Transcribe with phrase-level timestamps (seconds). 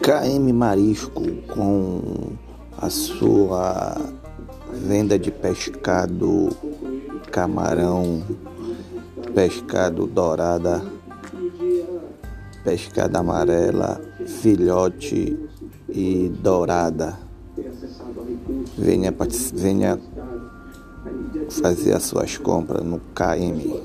[0.00, 2.32] KM Marisco com
[2.78, 3.94] a sua
[4.72, 6.48] venda de pescado
[7.30, 8.24] camarão,
[9.34, 10.82] pescado dourada,
[12.64, 15.38] pescado amarela, filhote
[15.90, 17.18] e dourada.
[18.78, 19.14] Venha,
[19.52, 20.00] venha
[21.50, 23.82] fazer as suas compras no KM.